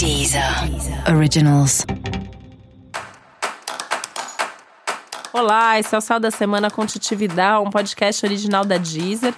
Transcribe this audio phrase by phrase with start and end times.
[0.00, 0.42] Deezer
[1.14, 1.84] Originals.
[5.30, 9.34] Olá, esse é o Sal da Semana com Titividade, um podcast original da Deezer.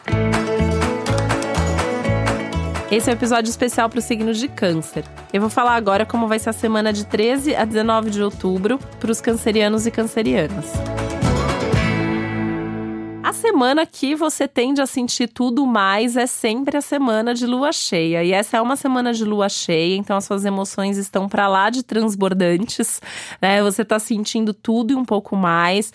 [2.92, 5.04] Esse é um episódio especial para o signo de Câncer.
[5.32, 8.78] Eu vou falar agora como vai ser a semana de 13 a 19 de outubro
[9.00, 10.70] para os cancerianos e cancerianas.
[13.32, 18.22] Semana que você tende a sentir tudo mais é sempre a semana de lua cheia.
[18.22, 21.70] E essa é uma semana de lua cheia, então as suas emoções estão para lá
[21.70, 23.00] de transbordantes,
[23.40, 23.62] né?
[23.62, 25.92] Você tá sentindo tudo e um pouco mais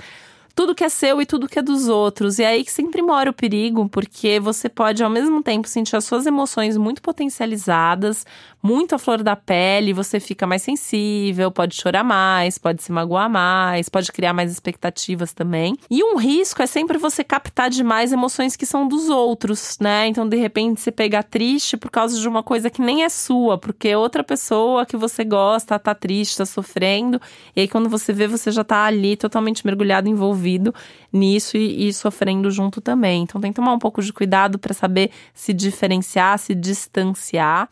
[0.57, 2.39] tudo que é seu e tudo que é dos outros.
[2.39, 5.95] E é aí que sempre mora o perigo, porque você pode ao mesmo tempo sentir
[5.95, 8.25] as suas emoções muito potencializadas,
[8.61, 13.29] muito à flor da pele, você fica mais sensível, pode chorar mais, pode se magoar
[13.29, 15.77] mais, pode criar mais expectativas também.
[15.91, 20.07] E um risco é sempre você captar demais emoções que são dos outros, né?
[20.07, 23.59] Então, de repente, você pegar triste por causa de uma coisa que nem é sua,
[23.59, 27.21] porque outra pessoa que você gosta tá triste, tá sofrendo,
[27.55, 30.73] e aí quando você vê, você já tá ali totalmente mergulhado, envolvido envolvido
[31.11, 33.23] nisso e, e sofrendo junto também.
[33.23, 37.69] Então tem que tomar um pouco de cuidado para saber se diferenciar, se distanciar.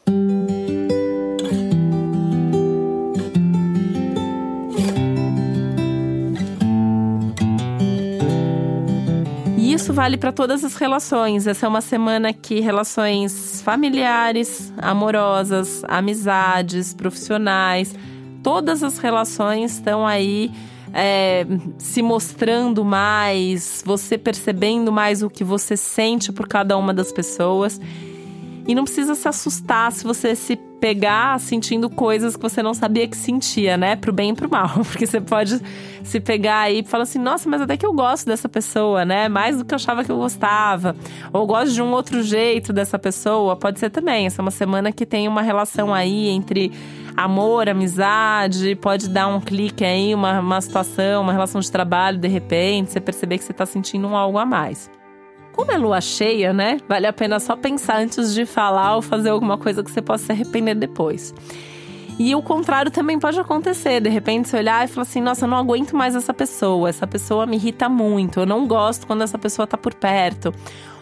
[9.57, 11.47] E isso vale para todas as relações.
[11.47, 17.95] Essa é uma semana que relações familiares, amorosas, amizades, profissionais,
[18.43, 20.51] todas as relações estão aí
[20.93, 21.45] é,
[21.77, 27.79] se mostrando mais, você percebendo mais o que você sente por cada uma das pessoas.
[28.67, 33.07] E não precisa se assustar se você se pegar sentindo coisas que você não sabia
[33.07, 33.95] que sentia, né?
[33.95, 34.69] Pro bem e pro mal.
[34.85, 35.61] Porque você pode
[36.03, 39.29] se pegar aí e falar assim: nossa, mas até que eu gosto dessa pessoa, né?
[39.29, 40.95] Mais do que eu achava que eu gostava.
[41.31, 43.55] Ou gosto de um outro jeito dessa pessoa.
[43.55, 44.25] Pode ser também.
[44.25, 46.71] Essa é uma semana que tem uma relação aí entre
[47.15, 52.27] amor, amizade, pode dar um clique aí, uma, uma situação, uma relação de trabalho, de
[52.27, 54.89] repente, você perceber que você está sentindo um algo a mais.
[55.55, 56.79] Como é lua cheia, né?
[56.87, 60.25] Vale a pena só pensar antes de falar ou fazer alguma coisa que você possa
[60.25, 61.33] se arrepender depois.
[62.19, 64.01] E o contrário também pode acontecer.
[64.01, 67.07] De repente, você olhar e falar assim: nossa, eu não aguento mais essa pessoa, essa
[67.07, 70.53] pessoa me irrita muito, eu não gosto quando essa pessoa tá por perto.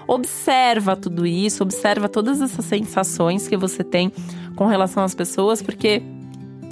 [0.08, 4.12] Observa tudo isso, observa todas essas sensações que você tem
[4.56, 6.04] com relação às pessoas, porque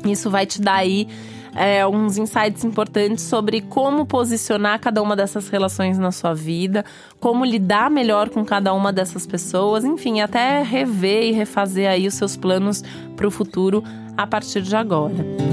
[0.06, 1.08] isso vai te dar aí
[1.56, 6.85] é, uns insights importantes sobre como posicionar cada uma dessas relações na sua vida,
[7.19, 12.13] como lidar melhor com cada uma dessas pessoas, enfim, até rever e refazer aí os
[12.13, 12.84] seus planos
[13.16, 13.84] para o futuro
[14.17, 15.50] a partir de agora.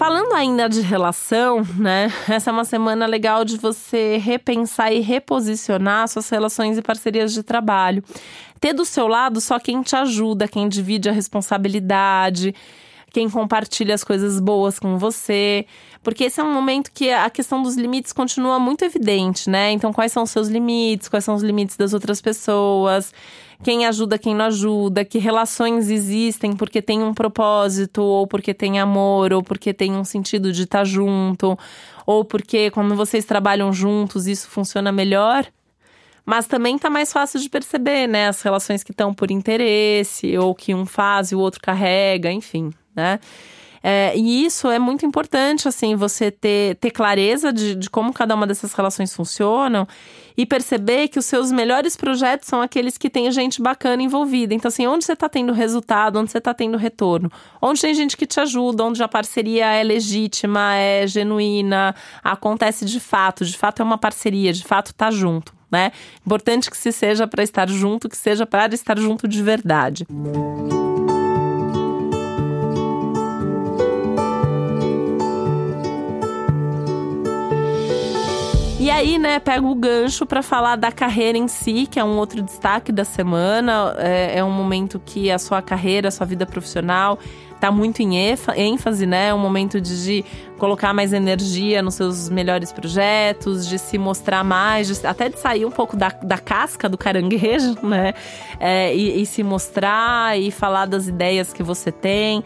[0.00, 2.10] Falando ainda de relação, né?
[2.26, 7.42] Essa é uma semana legal de você repensar e reposicionar suas relações e parcerias de
[7.42, 8.02] trabalho.
[8.58, 12.54] Ter do seu lado só quem te ajuda, quem divide a responsabilidade,
[13.10, 15.66] quem compartilha as coisas boas com você.
[16.02, 19.70] Porque esse é um momento que a questão dos limites continua muito evidente, né?
[19.72, 21.08] Então, quais são os seus limites?
[21.08, 23.12] Quais são os limites das outras pessoas?
[23.62, 25.04] Quem ajuda, quem não ajuda?
[25.04, 30.04] Que relações existem porque tem um propósito, ou porque tem amor, ou porque tem um
[30.04, 31.58] sentido de estar junto,
[32.06, 35.46] ou porque quando vocês trabalham juntos isso funciona melhor?
[36.24, 38.28] Mas também tá mais fácil de perceber, né?
[38.28, 42.70] As relações que estão por interesse, ou que um faz e o outro carrega, enfim,
[43.00, 43.20] né?
[43.82, 48.34] É, e isso é muito importante, assim, você ter, ter clareza de, de como cada
[48.34, 49.88] uma dessas relações funcionam
[50.36, 54.54] e perceber que os seus melhores projetos são aqueles que tem gente bacana envolvida.
[54.54, 57.30] Então, assim, onde você está tendo resultado, onde você está tendo retorno,
[57.60, 63.00] onde tem gente que te ajuda, onde a parceria é legítima, é genuína, acontece de
[63.00, 65.58] fato, de fato é uma parceria, de fato tá junto.
[65.70, 65.92] Né?
[66.26, 70.04] Importante que se seja para estar junto, que seja para estar junto de verdade.
[70.10, 70.89] E
[79.00, 82.42] aí, né, pego o gancho para falar da carreira em si, que é um outro
[82.42, 83.94] destaque da semana.
[83.98, 87.18] É, é um momento que a sua carreira, a sua vida profissional
[87.58, 89.28] tá muito em ênfase, né?
[89.28, 90.24] É um momento de, de,
[90.58, 95.66] colocar mais energia nos seus melhores projetos, de se mostrar mais, de, até de sair
[95.66, 98.14] um pouco da, da casca do caranguejo, né?
[98.58, 102.42] É, e, e se mostrar e falar das ideias que você tem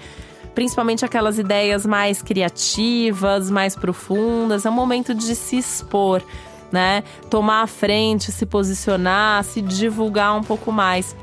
[0.54, 4.64] principalmente aquelas ideias mais criativas, mais profundas.
[4.64, 6.22] É um momento de se expor,
[6.70, 7.02] né?
[7.28, 11.16] Tomar a frente, se posicionar, se divulgar um pouco mais.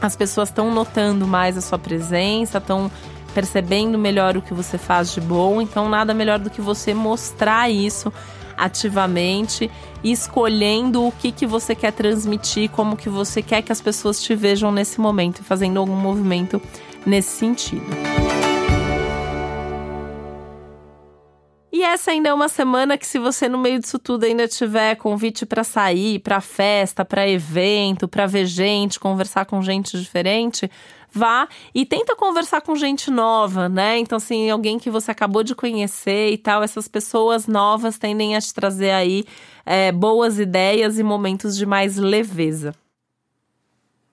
[0.00, 2.90] As pessoas estão notando mais a sua presença, estão
[3.34, 7.68] percebendo melhor o que você faz de bom, então nada melhor do que você mostrar
[7.70, 8.12] isso
[8.56, 9.70] ativamente
[10.02, 14.34] escolhendo o que, que você quer transmitir, como que você quer que as pessoas te
[14.34, 16.60] vejam nesse momento fazendo algum movimento
[17.06, 18.17] nesse sentido.
[21.88, 25.44] Essa ainda é uma semana que, se você no meio disso tudo ainda tiver convite
[25.46, 30.70] para sair, para festa, para evento, para ver gente, conversar com gente diferente,
[31.10, 33.98] vá e tenta conversar com gente nova, né?
[33.98, 38.40] Então, assim, alguém que você acabou de conhecer e tal, essas pessoas novas tendem a
[38.40, 39.24] te trazer aí
[39.64, 42.74] é, boas ideias e momentos de mais leveza.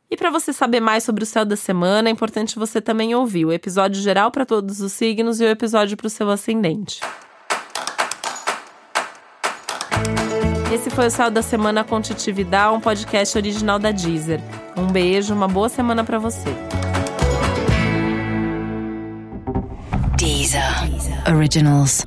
[0.10, 3.46] E para você saber mais sobre o céu da semana, é importante você também ouvir
[3.46, 7.02] o episódio geral para todos os signos e o episódio para o seu ascendente.
[10.72, 14.42] Esse foi o Céu da Semana com Titividade, um podcast original da Deezer.
[14.76, 16.50] Um beijo, uma boa semana para você.
[20.18, 20.62] Deezer.
[21.28, 22.06] Originals.